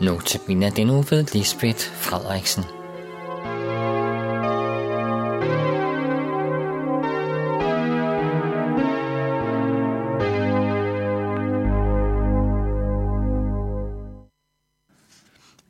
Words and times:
Notabene 0.00 0.70
den 0.70 0.86
nu 0.86 1.02
ved 1.02 1.24
Lisbeth 1.34 1.78
Frederiksen. 1.78 2.64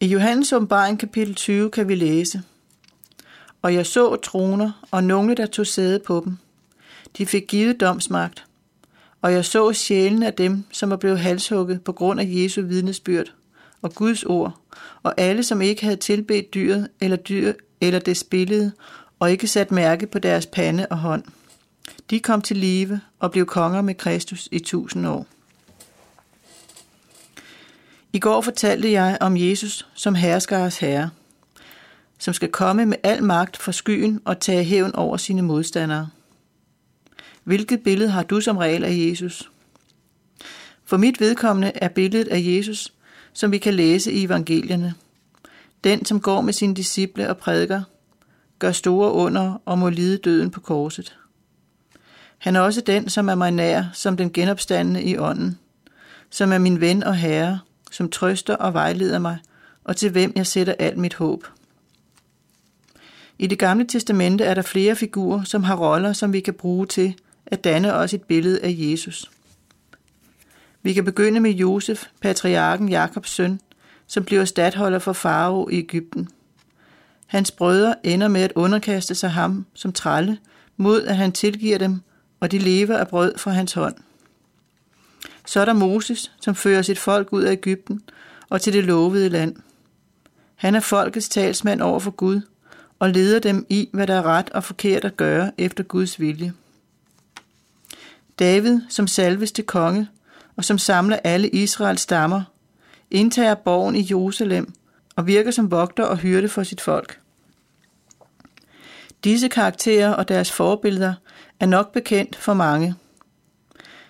I 0.01 0.07
Johannes 0.07 0.53
åbenbaring 0.53 0.99
kapitel 0.99 1.35
20 1.35 1.71
kan 1.71 1.89
vi 1.89 1.95
læse, 1.95 2.43
Og 3.63 3.75
jeg 3.75 3.87
så 3.87 4.17
troner, 4.17 4.87
og 4.91 5.05
nogle, 5.05 5.35
der 5.35 5.47
tog 5.47 5.67
sæde 5.67 5.99
på 5.99 6.23
dem. 6.25 6.37
De 7.19 7.27
fik 7.27 7.43
givet 7.49 7.81
domsmagt, 7.81 8.45
og 9.23 9.33
jeg 9.33 9.45
så 9.45 9.73
sjælen 9.73 10.23
af 10.23 10.35
dem, 10.35 10.65
som 10.73 10.93
er 10.93 10.97
blevet 10.97 11.19
halshugget 11.19 11.83
på 11.85 11.93
grund 11.93 12.21
af 12.21 12.27
Jesu 12.29 12.63
vidnesbyrd 12.63 13.33
og 13.83 13.95
Guds 13.95 14.25
ord, 14.25 14.61
og 15.03 15.15
alle, 15.17 15.43
som 15.43 15.63
ikke 15.63 15.85
havde 15.85 15.97
tilbedt 15.97 16.55
dyret 16.55 16.89
eller 17.01 17.17
dyr 17.17 17.53
eller 17.81 17.99
det 17.99 18.23
billede, 18.31 18.73
og 19.19 19.31
ikke 19.31 19.49
sat 19.49 19.71
mærke 19.71 20.07
på 20.07 20.19
deres 20.19 20.47
pande 20.47 20.87
og 20.91 20.99
hånd. 20.99 21.25
De 22.11 22.21
kom 22.21 22.43
til 22.43 22.57
live 22.57 23.01
og 23.19 23.33
blev 23.33 23.47
konger 23.47 23.83
med 23.83 23.95
Kristus 23.95 24.49
i 24.53 24.59
tusind 24.59 25.07
år. 25.07 25.27
I 28.13 28.19
går 28.19 28.41
fortalte 28.41 28.93
jeg 28.93 29.19
om 29.21 29.37
Jesus 29.37 29.87
som 29.95 30.15
herskares 30.15 30.79
herre, 30.79 31.11
som 32.19 32.35
skal 32.35 32.49
komme 32.49 32.87
med 32.87 32.97
al 33.03 33.23
magt 33.23 33.57
fra 33.57 33.73
skyen 33.73 34.21
og 34.25 34.41
tage 34.41 34.65
hævn 34.65 34.95
over 34.95 35.17
sine 35.17 35.43
modstandere. 35.43 36.09
Hvilket 37.45 37.83
billede 37.83 38.11
har 38.11 38.23
du 38.23 38.41
som 38.41 38.57
regel 38.57 38.85
af 38.85 38.93
Jesus? 38.93 39.51
For 40.85 40.97
mit 40.97 41.21
vedkommende 41.21 41.73
er 41.75 41.89
billedet 41.89 42.29
af 42.29 42.43
Jesus, 42.43 42.93
som 43.33 43.53
vi 43.53 43.59
kan 43.59 43.75
læse 43.75 44.13
i 44.13 44.25
evangelierne. 44.25 44.95
Den, 45.85 46.05
som 46.05 46.21
går 46.21 46.41
med 46.41 46.53
sine 46.53 46.75
disciple 46.75 47.29
og 47.29 47.37
prædiker, 47.37 47.83
gør 48.59 48.73
store 48.73 49.13
under 49.13 49.63
og 49.65 49.79
må 49.79 49.89
lide 49.89 50.17
døden 50.17 50.51
på 50.51 50.61
korset. 50.61 51.17
Han 52.39 52.57
er 52.57 52.61
også 52.61 52.81
den, 52.81 53.09
som 53.09 53.29
er 53.29 53.35
mig 53.35 53.51
nær, 53.51 53.85
som 53.93 54.17
den 54.17 54.33
genopstandende 54.33 55.03
i 55.03 55.19
ånden, 55.19 55.59
som 56.31 56.53
er 56.53 56.59
min 56.59 56.81
ven 56.81 57.05
og 57.05 57.17
herre, 57.17 57.61
som 57.91 58.11
trøster 58.11 58.57
og 58.57 58.75
vejleder 58.75 59.19
mig, 59.19 59.39
og 59.85 59.97
til 59.97 60.11
hvem 60.11 60.33
jeg 60.37 60.47
sætter 60.47 60.75
alt 60.79 60.99
mit 60.99 61.15
håb. 61.15 61.47
I 63.39 63.47
det 63.47 63.59
gamle 63.59 63.87
testamente 63.87 64.45
er 64.45 64.55
der 64.55 64.63
flere 64.63 64.97
figurer, 64.97 65.43
som 65.45 65.63
har 65.63 65.77
roller, 65.77 66.13
som 66.13 66.33
vi 66.33 66.41
kan 66.41 66.55
bruge 66.55 66.87
til 66.87 67.15
at 67.47 67.65
danne 67.65 67.95
os 67.95 68.15
et 68.15 68.23
billede 68.23 68.61
af 68.63 68.75
Jesus. 68.79 69.31
Vi 70.83 70.93
kan 70.93 71.05
begynde 71.05 71.41
med 71.41 71.51
Josef, 71.51 72.07
patriarken 72.21 72.89
Jakobs 72.89 73.31
søn, 73.31 73.61
som 74.07 74.25
bliver 74.25 74.45
stadholder 74.45 74.99
for 74.99 75.13
farao 75.13 75.69
i 75.69 75.79
Ægypten. 75.79 76.29
Hans 77.27 77.51
brødre 77.51 78.07
ender 78.07 78.29
med 78.29 78.41
at 78.41 78.53
underkaste 78.55 79.15
sig 79.15 79.31
ham 79.31 79.67
som 79.75 79.93
tralle, 79.93 80.39
mod 80.77 81.03
at 81.03 81.17
han 81.17 81.33
tilgiver 81.33 81.79
dem, 81.79 82.01
og 82.41 82.53
de 82.53 82.59
lever 82.59 82.97
af 82.97 83.09
brød 83.09 83.39
fra 83.39 83.51
hans 83.51 83.73
hånd. 83.73 83.95
Så 85.47 85.61
er 85.61 85.65
der 85.65 85.73
Moses, 85.73 86.33
som 86.41 86.55
fører 86.55 86.83
sit 86.83 86.99
folk 86.99 87.33
ud 87.33 87.43
af 87.43 87.53
Ægypten 87.53 88.03
og 88.49 88.61
til 88.61 88.73
det 88.73 88.85
lovede 88.85 89.29
land. 89.29 89.57
Han 90.55 90.75
er 90.75 90.81
folkets 90.81 91.29
talsmand 91.29 91.81
over 91.81 92.01
for 92.01 92.11
Gud 92.11 92.41
og 92.99 93.11
leder 93.11 93.39
dem 93.39 93.67
i, 93.69 93.89
hvad 93.93 94.07
der 94.07 94.15
er 94.15 94.23
ret 94.23 94.51
og 94.51 94.65
forkert 94.65 95.05
at 95.05 95.17
gøre 95.17 95.53
efter 95.59 95.85
Guds 95.85 96.21
vilje. 96.21 96.53
David, 98.39 98.81
som 98.89 99.07
salves 99.07 99.53
til 99.53 99.65
konge, 99.65 100.09
og 100.61 100.65
som 100.65 100.79
samler 100.79 101.19
alle 101.25 101.49
Israels 101.49 102.01
stammer, 102.01 102.43
indtager 103.11 103.55
borgen 103.55 103.97
i 103.97 104.07
Jerusalem 104.11 104.73
og 105.17 105.27
virker 105.27 105.51
som 105.51 105.71
vogter 105.71 106.05
og 106.05 106.17
hyrde 106.17 106.49
for 106.49 106.63
sit 106.63 106.81
folk. 106.81 107.21
Disse 109.25 109.49
karakterer 109.49 110.13
og 110.13 110.29
deres 110.29 110.53
forbilleder 110.53 111.15
er 111.61 111.67
nok 111.67 111.93
bekendt 111.93 112.37
for 112.37 112.55
mange. 112.55 112.95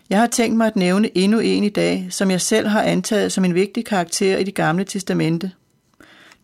Jeg 0.09 0.19
har 0.19 0.27
tænkt 0.27 0.57
mig 0.57 0.67
at 0.67 0.77
nævne 0.77 1.19
endnu 1.19 1.39
en 1.39 1.65
i 1.65 1.69
dag, 1.69 2.07
som 2.11 2.31
jeg 2.31 2.41
selv 2.41 2.67
har 2.67 2.83
antaget 2.83 3.33
som 3.33 3.45
en 3.45 3.55
vigtig 3.55 3.85
karakter 3.85 4.39
i 4.39 4.45
det 4.45 4.55
gamle 4.55 4.85
testamente. 4.85 5.53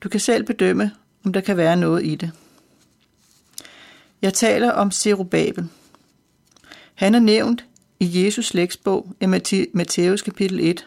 Du 0.00 0.08
kan 0.08 0.20
selv 0.20 0.44
bedømme, 0.44 0.90
om 1.24 1.32
der 1.32 1.40
kan 1.40 1.56
være 1.56 1.76
noget 1.76 2.06
i 2.06 2.14
det. 2.14 2.30
Jeg 4.22 4.34
taler 4.34 4.70
om 4.70 4.90
Zerubabel. 4.90 5.68
Han 6.94 7.14
er 7.14 7.20
nævnt 7.20 7.64
i 8.00 8.24
Jesus 8.24 8.46
slægtsbog 8.46 9.12
i 9.20 9.26
Matthæus 9.72 10.22
kapitel 10.22 10.60
1, 10.60 10.86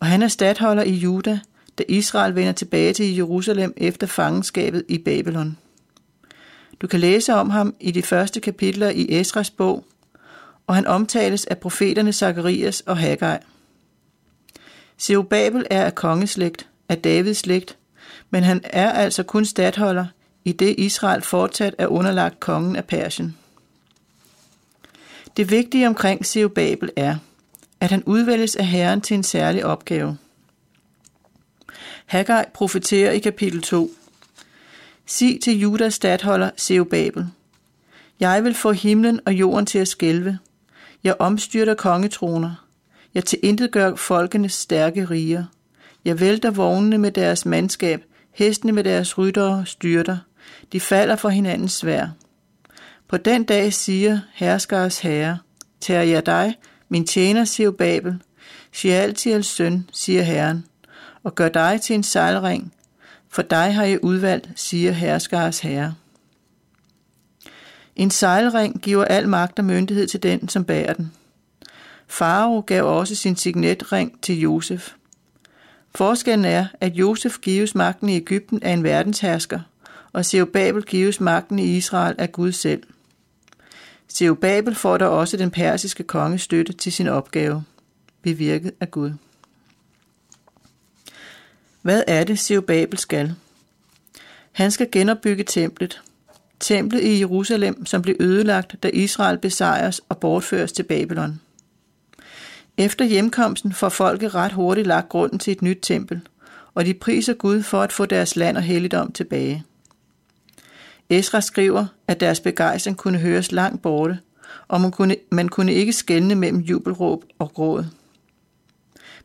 og 0.00 0.06
han 0.06 0.22
er 0.22 0.28
stadholder 0.28 0.82
i 0.82 0.92
Juda, 0.92 1.40
da 1.78 1.84
Israel 1.88 2.34
vender 2.34 2.52
tilbage 2.52 2.92
til 2.92 3.16
Jerusalem 3.16 3.74
efter 3.76 4.06
fangenskabet 4.06 4.84
i 4.88 4.98
Babylon. 4.98 5.58
Du 6.80 6.86
kan 6.86 7.00
læse 7.00 7.34
om 7.34 7.50
ham 7.50 7.74
i 7.80 7.90
de 7.90 8.02
første 8.02 8.40
kapitler 8.40 8.88
i 8.88 9.20
Esras 9.20 9.50
bog, 9.50 9.84
og 10.66 10.74
han 10.74 10.86
omtales 10.86 11.44
af 11.44 11.58
profeterne 11.58 12.12
Zakarias 12.12 12.80
og 12.80 12.98
Haggai. 12.98 13.36
Zerubabel 14.98 15.66
er 15.70 15.84
af 15.84 15.94
kongeslægt, 15.94 16.68
af 16.88 16.98
Davids 16.98 17.38
slægt, 17.38 17.76
men 18.30 18.42
han 18.42 18.60
er 18.64 18.92
altså 18.92 19.22
kun 19.22 19.44
stadholder, 19.44 20.06
i 20.44 20.52
det 20.52 20.74
Israel 20.78 21.22
fortsat 21.22 21.74
er 21.78 21.86
underlagt 21.86 22.40
kongen 22.40 22.76
af 22.76 22.84
Persien. 22.84 23.36
Det 25.36 25.50
vigtige 25.50 25.86
omkring 25.86 26.26
Zerubabel 26.26 26.90
er, 26.96 27.16
at 27.80 27.90
han 27.90 28.02
udvælges 28.04 28.56
af 28.56 28.66
Herren 28.66 29.00
til 29.00 29.14
en 29.14 29.22
særlig 29.22 29.64
opgave. 29.64 30.18
Haggai 32.06 32.44
profeterer 32.54 33.12
i 33.12 33.18
kapitel 33.18 33.62
2. 33.62 33.90
Sig 35.06 35.38
til 35.42 35.58
Judas 35.58 35.94
stadholder 35.94 36.50
Zerubabel, 36.58 37.26
Jeg 38.20 38.44
vil 38.44 38.54
få 38.54 38.72
himlen 38.72 39.20
og 39.26 39.32
jorden 39.32 39.66
til 39.66 39.78
at 39.78 39.88
skælve. 39.88 40.38
Jeg 41.04 41.16
omstyrter 41.18 41.74
kongetroner. 41.74 42.66
Jeg 43.14 43.24
tilintetgør 43.24 43.94
folkenes 43.94 44.52
stærke 44.52 45.04
riger. 45.04 45.44
Jeg 46.04 46.20
vælter 46.20 46.50
vognene 46.50 46.98
med 46.98 47.10
deres 47.10 47.46
mandskab, 47.46 48.04
hestene 48.32 48.72
med 48.72 48.84
deres 48.84 49.18
ryttere 49.18 49.66
styrter. 49.66 50.18
De 50.72 50.80
falder 50.80 51.16
for 51.16 51.28
hinandens 51.28 51.72
svær. 51.72 52.08
På 53.08 53.16
den 53.16 53.44
dag 53.44 53.72
siger 53.72 54.20
herskers 54.34 54.98
herre, 54.98 55.38
tager 55.80 56.02
jeg 56.02 56.26
dig, 56.26 56.54
min 56.88 57.06
tjener, 57.06 57.44
siger 57.44 57.70
Babel, 57.70 58.22
Shealtiels 58.72 59.46
søn, 59.46 59.90
siger 59.92 60.22
Herren, 60.22 60.64
og 61.22 61.34
gør 61.34 61.48
dig 61.48 61.80
til 61.82 61.94
en 61.94 62.02
sejlring, 62.02 62.72
for 63.28 63.42
dig 63.42 63.74
har 63.74 63.84
jeg 63.84 64.04
udvalgt, 64.04 64.48
siger 64.56 64.92
herskers 64.92 65.60
herre. 65.60 65.94
En 67.96 68.10
sejlring 68.10 68.80
giver 68.80 69.04
al 69.04 69.28
magt 69.28 69.58
og 69.58 69.64
myndighed 69.64 70.06
til 70.06 70.22
den, 70.22 70.48
som 70.48 70.64
bærer 70.64 70.92
den. 70.92 71.12
Farao 72.06 72.60
gav 72.60 72.84
også 72.84 73.14
sin 73.14 73.36
signetring 73.36 74.20
til 74.22 74.40
Josef. 74.40 74.92
Forskellen 75.94 76.44
er, 76.44 76.66
at 76.80 76.92
Josef 76.92 77.38
gives 77.42 77.74
magten 77.74 78.08
i 78.08 78.16
Ægypten 78.16 78.62
af 78.62 78.70
en 78.72 78.84
verdenshersker, 78.84 79.60
og 80.12 80.24
Zerubabel 80.24 80.82
gives 80.82 81.20
magten 81.20 81.58
i 81.58 81.76
Israel 81.76 82.14
af 82.18 82.32
Gud 82.32 82.52
selv. 82.52 82.82
Zerubabel 84.08 84.74
får 84.74 84.98
der 84.98 85.06
også 85.06 85.36
den 85.36 85.50
persiske 85.50 86.02
konge 86.02 86.38
støtte 86.38 86.72
til 86.72 86.92
sin 86.92 87.08
opgave, 87.08 87.64
bevirket 88.22 88.72
af 88.80 88.90
Gud. 88.90 89.12
Hvad 91.82 92.02
er 92.06 92.24
det, 92.24 92.38
Zerubabel 92.38 92.98
skal? 92.98 93.34
Han 94.52 94.70
skal 94.70 94.88
genopbygge 94.92 95.44
templet. 95.44 96.02
Templet 96.60 97.02
i 97.02 97.18
Jerusalem, 97.18 97.86
som 97.86 98.02
blev 98.02 98.16
ødelagt, 98.20 98.76
da 98.82 98.88
Israel 98.88 99.38
besejres 99.38 100.00
og 100.08 100.18
bortføres 100.18 100.72
til 100.72 100.82
Babylon. 100.82 101.40
Efter 102.76 103.04
hjemkomsten 103.04 103.72
får 103.72 103.88
folket 103.88 104.34
ret 104.34 104.52
hurtigt 104.52 104.86
lagt 104.86 105.08
grunden 105.08 105.38
til 105.38 105.52
et 105.52 105.62
nyt 105.62 105.78
tempel, 105.82 106.20
og 106.74 106.86
de 106.86 106.94
priser 106.94 107.34
Gud 107.34 107.62
for 107.62 107.82
at 107.82 107.92
få 107.92 108.06
deres 108.06 108.36
land 108.36 108.56
og 108.56 108.62
helligdom 108.62 109.12
tilbage. 109.12 109.64
Esra 111.10 111.40
skriver, 111.40 111.86
at 112.08 112.20
deres 112.20 112.40
begejstring 112.40 112.96
kunne 112.96 113.18
høres 113.18 113.52
langt 113.52 113.82
borte, 113.82 114.18
og 114.68 114.80
man 114.80 114.90
kunne, 114.90 115.16
man 115.30 115.48
kunne 115.48 115.72
ikke 115.72 115.92
skelne 115.92 116.34
mellem 116.34 116.60
jubelråb 116.60 117.24
og 117.38 117.54
gråd. 117.54 117.84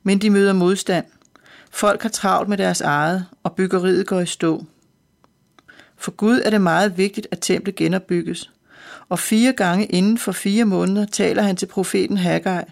Men 0.04 0.18
de 0.18 0.30
møder 0.30 0.54
modstand. 0.54 1.06
Folk 1.72 2.02
har 2.02 2.10
travlt 2.10 2.50
med 2.50 2.58
deres 2.58 2.82
eget, 2.82 3.26
og 3.44 3.56
byggeriet 3.56 4.08
går 4.08 4.20
i 4.20 4.26
stå. 4.26 4.66
For 5.98 6.12
Gud 6.12 6.42
er 6.46 6.50
det 6.50 6.62
meget 6.62 6.98
vigtigt, 6.98 7.28
at 7.32 7.40
templet 7.42 7.76
genopbygges, 7.76 8.52
og 9.10 9.20
fire 9.20 9.54
gange 9.54 9.86
inden 9.86 10.18
for 10.18 10.32
fire 10.32 10.66
måneder 10.66 11.06
taler 11.06 11.44
han 11.44 11.56
til 11.56 11.66
profeten 11.66 12.18
Haggai, 12.18 12.64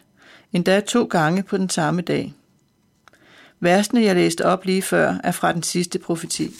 endda 0.54 0.80
to 0.80 1.04
gange 1.04 1.44
på 1.44 1.58
den 1.58 1.70
samme 1.70 2.02
dag. 2.02 2.34
Versene, 3.60 4.02
jeg 4.02 4.16
læste 4.16 4.46
op 4.46 4.66
lige 4.66 4.82
før, 4.82 5.16
er 5.24 5.32
fra 5.32 5.54
den 5.54 5.64
sidste 5.64 6.00
profeti. 6.00 6.52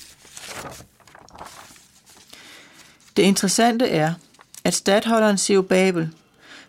Det 3.20 3.26
interessante 3.26 3.88
er, 3.90 4.14
at 4.64 4.74
stadholderen 4.74 5.64
Babel, 5.64 6.10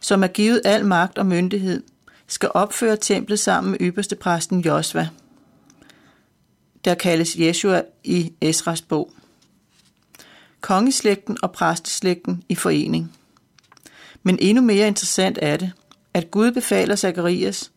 som 0.00 0.22
er 0.22 0.26
givet 0.26 0.62
al 0.64 0.86
magt 0.86 1.18
og 1.18 1.26
myndighed, 1.26 1.82
skal 2.26 2.50
opføre 2.54 2.96
templet 2.96 3.38
sammen 3.38 3.70
med 3.70 3.78
ypperste 3.80 4.16
præsten 4.16 4.60
Josva. 4.60 5.08
der 6.84 6.94
kaldes 6.94 7.36
Jeshua 7.36 7.82
i 8.04 8.32
Esras 8.40 8.82
bog. 8.82 9.12
Kongeslægten 10.60 11.36
og 11.42 11.52
præsteslægten 11.52 12.42
i 12.48 12.54
forening. 12.54 13.12
Men 14.22 14.38
endnu 14.40 14.62
mere 14.62 14.86
interessant 14.86 15.38
er 15.42 15.56
det, 15.56 15.72
at 16.14 16.30
Gud 16.30 16.52
befaler 16.52 16.96
Zakarias 16.96 17.70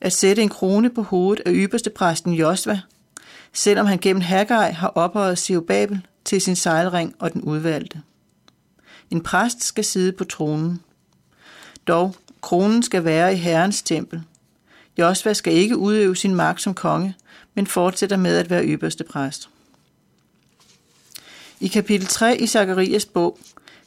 at 0.00 0.12
sætte 0.12 0.42
en 0.42 0.48
krone 0.48 0.90
på 0.90 1.02
hovedet 1.02 1.42
af 1.46 1.52
ypperste 1.54 1.90
præsten 1.90 2.32
Josva, 2.32 2.80
selvom 3.52 3.86
han 3.86 3.98
gennem 3.98 4.20
Haggai 4.20 4.72
har 4.72 4.88
ophøjet 4.88 5.38
Siobabel 5.38 6.06
til 6.24 6.40
sin 6.40 6.56
sejlring 6.56 7.14
og 7.18 7.32
den 7.32 7.42
udvalgte. 7.42 8.02
En 9.10 9.22
præst 9.22 9.64
skal 9.64 9.84
sidde 9.84 10.12
på 10.12 10.24
tronen. 10.24 10.80
Dog, 11.86 12.16
kronen 12.40 12.82
skal 12.82 13.04
være 13.04 13.32
i 13.32 13.36
Herrens 13.36 13.82
tempel. 13.82 14.22
Josva 14.98 15.32
skal 15.32 15.52
ikke 15.52 15.76
udøve 15.76 16.16
sin 16.16 16.34
magt 16.34 16.62
som 16.62 16.74
konge, 16.74 17.14
men 17.54 17.66
fortsætter 17.66 18.16
med 18.16 18.36
at 18.36 18.50
være 18.50 18.64
ypperste 18.64 19.04
præst. 19.04 19.48
I 21.60 21.68
kapitel 21.68 22.06
3 22.06 22.40
i 22.40 22.46
Zakarias 22.46 23.06
bog 23.06 23.38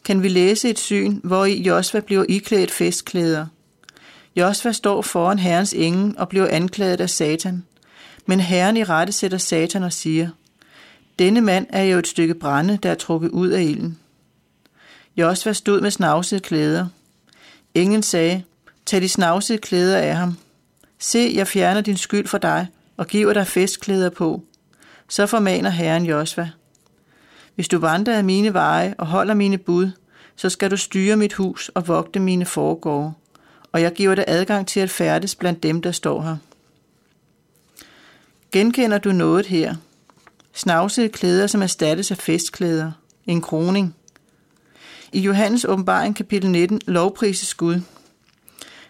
kan 0.05 0.23
vi 0.23 0.27
læse 0.27 0.69
et 0.69 0.79
syn, 0.79 1.19
hvor 1.23 1.45
i 1.45 1.61
Josva 1.61 1.99
bliver 1.99 2.25
iklædt 2.29 2.71
festklæder. 2.71 3.45
Josva 4.35 4.71
står 4.71 5.01
foran 5.01 5.39
Herrens 5.39 5.73
engel 5.73 6.15
og 6.17 6.29
bliver 6.29 6.47
anklaget 6.47 7.01
af 7.01 7.09
Satan. 7.09 7.63
Men 8.25 8.39
Herren 8.39 8.77
i 8.77 8.83
rette 8.83 9.13
sætter 9.13 9.37
Satan 9.37 9.83
og 9.83 9.93
siger, 9.93 10.29
Denne 11.19 11.41
mand 11.41 11.67
er 11.69 11.83
jo 11.83 11.97
et 11.97 12.07
stykke 12.07 12.33
brænde, 12.33 12.79
der 12.83 12.91
er 12.91 12.95
trukket 12.95 13.29
ud 13.29 13.49
af 13.49 13.61
ilden. 13.61 13.99
Josva 15.17 15.53
stod 15.53 15.81
med 15.81 15.91
snavsede 15.91 16.41
klæder. 16.41 16.87
Englen 17.73 18.03
sagde, 18.03 18.43
Tag 18.85 19.01
de 19.01 19.09
snavsede 19.09 19.57
klæder 19.57 19.97
af 19.97 20.15
ham. 20.15 20.37
Se, 20.99 21.31
jeg 21.35 21.47
fjerner 21.47 21.81
din 21.81 21.97
skyld 21.97 22.27
for 22.27 22.37
dig 22.37 22.67
og 22.97 23.07
giver 23.07 23.33
dig 23.33 23.47
festklæder 23.47 24.09
på. 24.09 24.43
Så 25.09 25.25
formaner 25.25 25.69
Herren 25.69 26.05
Josva. 26.05 26.49
Hvis 27.55 27.67
du 27.67 27.79
vandrer 27.79 28.17
af 28.17 28.23
mine 28.23 28.53
veje 28.53 28.95
og 28.97 29.07
holder 29.07 29.33
mine 29.33 29.57
bud, 29.57 29.91
så 30.35 30.49
skal 30.49 30.71
du 30.71 30.77
styre 30.77 31.15
mit 31.15 31.33
hus 31.33 31.69
og 31.69 31.87
vogte 31.87 32.19
mine 32.19 32.45
foregårde, 32.45 33.13
og 33.71 33.81
jeg 33.81 33.93
giver 33.93 34.15
dig 34.15 34.25
adgang 34.27 34.67
til 34.67 34.79
at 34.79 34.89
færdes 34.89 35.35
blandt 35.35 35.63
dem, 35.63 35.81
der 35.81 35.91
står 35.91 36.21
her. 36.21 36.37
Genkender 38.51 38.97
du 38.97 39.11
noget 39.11 39.45
her? 39.45 39.75
Snavsede 40.53 41.09
klæder, 41.09 41.47
som 41.47 41.61
erstattes 41.61 42.11
af 42.11 42.17
festklæder. 42.17 42.91
En 43.25 43.41
kroning. 43.41 43.95
I 45.13 45.19
Johannes 45.19 45.65
åbenbaring 45.65 46.15
kapitel 46.15 46.49
19 46.49 46.81
lovprises 46.87 47.53
Gud. 47.53 47.81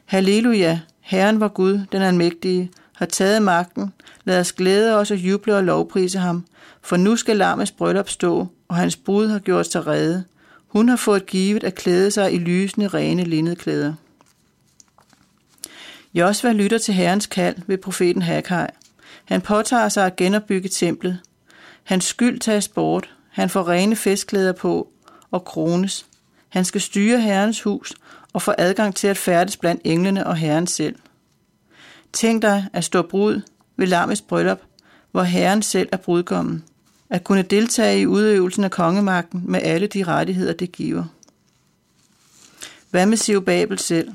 Halleluja, 0.06 0.80
Herren 1.00 1.40
var 1.40 1.48
Gud, 1.48 1.86
den 1.92 2.02
almægtige, 2.02 2.72
har 2.94 3.06
taget 3.06 3.42
magten. 3.42 3.94
Lad 4.24 4.40
os 4.40 4.52
glæde 4.52 4.98
os 4.98 5.12
og 5.12 5.18
juble 5.18 5.56
og 5.56 5.64
lovprise 5.64 6.20
ham, 6.20 6.46
for 6.82 6.98
nu 6.98 7.16
skal 7.16 7.38
lammets 7.38 7.72
bryllup 7.72 8.10
stå, 8.10 8.48
og 8.68 8.76
hans 8.76 8.96
brud 8.96 9.28
har 9.28 9.40
gjort 9.40 9.72
sig 9.72 9.88
redde. 9.88 10.24
Hun 10.68 10.90
har 10.90 10.96
fået 10.96 11.26
givet 11.26 11.64
at 11.64 11.76
klæde 11.76 12.12
sig 12.12 12.34
i 12.34 12.38
lysende, 12.38 12.88
rene 12.88 13.24
linnedklæder. 13.24 13.94
Josva 16.14 16.52
lytter 16.52 16.78
til 16.78 16.94
Herrens 16.94 17.26
kald 17.26 17.56
ved 17.68 17.78
profeten 17.78 18.22
Haggai. 18.22 18.68
Han 19.26 19.42
påtager 19.42 19.90
sig 19.90 20.06
at 20.06 20.16
genopbygge 20.16 20.70
templet. 20.70 21.20
Hans 21.84 22.06
skyld 22.06 22.40
tages 22.40 22.68
bort. 22.68 23.14
Han 23.30 23.50
får 23.50 23.70
rene 23.70 23.96
festklæder 23.96 24.52
på 24.52 24.90
og 25.32 25.46
krones. 25.46 26.06
Han 26.54 26.66
skal 26.66 26.82
styre 26.82 27.22
Herrens 27.22 27.62
hus 27.62 27.94
og 28.34 28.42
få 28.42 28.54
adgang 28.58 28.96
til 28.96 29.08
at 29.08 29.18
færdes 29.18 29.58
blandt 29.58 29.82
englene 29.84 30.28
og 30.28 30.36
Herren 30.36 30.68
selv. 30.68 30.96
Tænk 32.14 32.42
dig 32.42 32.68
at 32.74 32.84
stå 32.84 33.02
brud 33.02 33.42
ved 33.78 33.88
lammets 33.88 34.22
bryllup, 34.22 34.60
hvor 35.12 35.24
Herren 35.24 35.62
selv 35.62 35.90
er 35.92 35.98
brudgommen. 35.98 36.64
At 37.10 37.24
kunne 37.24 37.42
deltage 37.42 38.00
i 38.00 38.08
udøvelsen 38.08 38.64
af 38.64 38.72
kongemagten 38.72 39.44
med 39.46 39.60
alle 39.64 39.88
de 39.88 40.04
rettigheder, 40.04 40.54
det 40.54 40.72
giver. 40.72 41.04
Hvad 42.90 43.06
med 43.06 43.18
Siv 43.18 43.46
Babel 43.46 43.80
selv? 43.80 44.12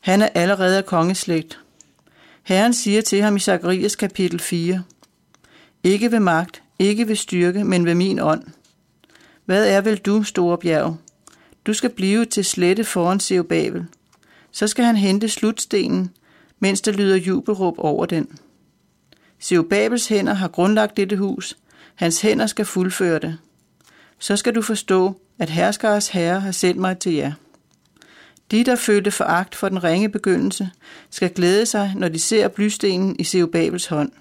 Han 0.00 0.22
er 0.22 0.28
allerede 0.34 0.78
af 0.78 0.86
kongeslægt. 0.86 1.60
Herren 2.42 2.74
siger 2.74 3.00
til 3.00 3.22
ham 3.22 3.36
i 3.36 3.40
Zakarias 3.40 3.96
kapitel 3.96 4.40
4, 4.40 4.82
Ikke 5.84 6.12
ved 6.12 6.20
magt, 6.20 6.62
ikke 6.78 7.08
ved 7.08 7.16
styrke, 7.16 7.64
men 7.64 7.86
ved 7.86 7.94
min 7.94 8.18
ånd. 8.20 8.44
Hvad 9.44 9.66
er 9.66 9.80
vel 9.80 9.96
du, 9.96 10.22
store 10.22 10.58
bjerg? 10.58 10.96
Du 11.66 11.74
skal 11.74 11.90
blive 11.90 12.24
til 12.24 12.44
slette 12.44 12.84
foran 12.84 13.20
Siv 13.20 13.46
Så 14.52 14.66
skal 14.66 14.84
han 14.84 14.96
hente 14.96 15.28
slutstenen, 15.28 16.10
mens 16.58 16.80
der 16.80 16.92
lyder 16.92 17.16
jubelråb 17.16 17.74
over 17.78 18.06
den. 18.06 18.38
Babels 19.70 20.08
hænder 20.08 20.34
har 20.34 20.48
grundlagt 20.48 20.96
dette 20.96 21.16
hus. 21.16 21.56
Hans 21.94 22.20
hænder 22.20 22.46
skal 22.46 22.64
fuldføre 22.64 23.18
det. 23.18 23.38
Så 24.18 24.36
skal 24.36 24.54
du 24.54 24.62
forstå, 24.62 25.20
at 25.38 25.50
herskers 25.50 26.08
herre 26.08 26.40
har 26.40 26.52
sendt 26.52 26.80
mig 26.80 26.98
til 26.98 27.12
jer. 27.12 27.32
De, 28.50 28.64
der 28.64 28.76
følte 28.76 29.10
foragt 29.10 29.54
for 29.54 29.68
den 29.68 29.84
ringe 29.84 30.08
begyndelse, 30.08 30.70
skal 31.10 31.30
glæde 31.30 31.66
sig, 31.66 31.92
når 31.96 32.08
de 32.08 32.18
ser 32.18 32.48
blystenen 32.48 33.16
i 33.18 33.24
Babels 33.52 33.86
hånd. 33.86 34.12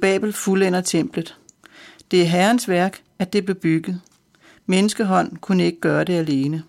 Babel 0.00 0.32
fuldender 0.32 0.80
templet. 0.80 1.36
Det 2.10 2.22
er 2.22 2.26
Herrens 2.26 2.68
værk, 2.68 3.02
at 3.18 3.32
det 3.32 3.44
blev 3.44 3.56
bygget. 3.56 4.00
Menneskehånd 4.66 5.36
kunne 5.36 5.64
ikke 5.64 5.80
gøre 5.80 6.04
det 6.04 6.12
alene. 6.12 6.62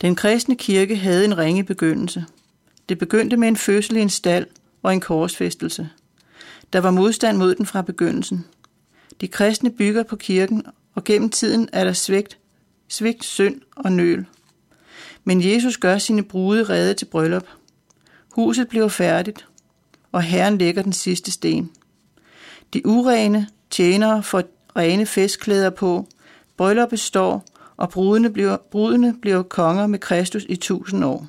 Den 0.00 0.14
kristne 0.14 0.56
kirke 0.56 0.96
havde 0.96 1.24
en 1.24 1.38
ringe 1.38 1.64
begyndelse. 1.64 2.24
Det 2.88 2.98
begyndte 2.98 3.36
med 3.36 3.48
en 3.48 3.56
fødsel 3.56 3.96
i 3.96 4.00
en 4.00 4.10
stald 4.10 4.46
og 4.82 4.92
en 4.92 5.00
korsfæstelse. 5.00 5.88
Der 6.72 6.80
var 6.80 6.90
modstand 6.90 7.36
mod 7.36 7.54
den 7.54 7.66
fra 7.66 7.82
begyndelsen. 7.82 8.44
De 9.20 9.28
kristne 9.28 9.70
bygger 9.70 10.02
på 10.02 10.16
kirken, 10.16 10.62
og 10.94 11.04
gennem 11.04 11.30
tiden 11.30 11.68
er 11.72 11.84
der 11.84 11.92
svigt, 11.92 12.38
svigt, 12.88 13.24
synd 13.24 13.60
og 13.76 13.92
nøl. 13.92 14.26
Men 15.24 15.52
Jesus 15.52 15.76
gør 15.76 15.98
sine 15.98 16.22
brude 16.22 16.64
redde 16.64 16.94
til 16.94 17.04
bryllup. 17.04 17.46
Huset 18.32 18.68
bliver 18.68 18.88
færdigt, 18.88 19.46
og 20.12 20.22
Herren 20.22 20.58
lægger 20.58 20.82
den 20.82 20.92
sidste 20.92 21.32
sten. 21.32 21.70
De 22.72 22.86
urene 22.86 23.48
tjenere 23.70 24.22
får 24.22 24.42
rene 24.76 25.06
festklæder 25.06 25.70
på, 25.70 26.08
bryllup 26.56 26.88
består, 26.88 27.44
og 27.76 27.90
brudene 27.90 28.30
bliver, 28.30 28.56
brudene 28.56 29.14
bliver 29.22 29.42
konger 29.42 29.86
med 29.86 29.98
Kristus 29.98 30.46
i 30.48 30.56
tusind 30.56 31.04
år. 31.04 31.26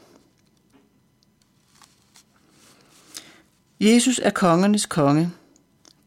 Jesus 3.80 4.20
er 4.24 4.30
kongernes 4.30 4.86
konge. 4.86 5.32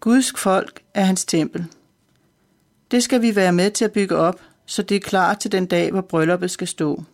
Guds 0.01 0.33
folk 0.37 0.81
er 0.95 1.05
hans 1.05 1.25
tempel. 1.25 1.67
Det 2.91 3.03
skal 3.03 3.23
vi 3.23 3.37
være 3.37 3.53
med 3.53 3.71
til 3.71 3.85
at 3.85 3.93
bygge 3.93 4.17
op, 4.17 4.41
så 4.67 4.83
det 4.83 4.95
er 4.95 5.01
klar 5.01 5.35
til 5.35 5.53
den 5.53 5.67
dag, 5.67 5.91
hvor 5.91 6.01
brylluppet 6.01 6.51
skal 6.51 6.69
stå. 6.69 7.05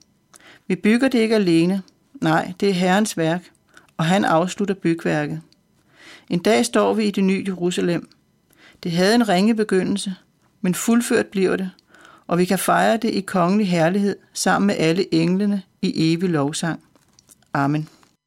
Vi 0.66 0.76
bygger 0.76 1.08
det 1.08 1.18
ikke 1.18 1.34
alene. 1.34 1.82
Nej, 2.20 2.52
det 2.60 2.68
er 2.68 2.72
Herrens 2.72 3.16
værk, 3.16 3.50
og 3.96 4.04
han 4.04 4.24
afslutter 4.24 4.74
bygværket. 4.74 5.40
En 6.30 6.38
dag 6.38 6.66
står 6.66 6.94
vi 6.94 7.04
i 7.04 7.10
det 7.10 7.24
nye 7.24 7.44
Jerusalem. 7.46 8.08
Det 8.82 8.92
havde 8.92 9.14
en 9.14 9.28
ringe 9.28 9.54
begyndelse, 9.54 10.14
men 10.64 10.74
fuldført 10.74 11.26
bliver 11.26 11.56
det, 11.56 11.70
og 12.26 12.38
vi 12.38 12.44
kan 12.44 12.58
fejre 12.58 12.96
det 12.96 13.10
i 13.10 13.20
kongelig 13.20 13.68
herlighed 13.68 14.16
sammen 14.32 14.66
med 14.66 14.74
alle 14.78 15.14
englene 15.14 15.62
i 15.82 16.12
evig 16.12 16.28
lovsang. 16.28 16.80
Amen. 17.52 17.88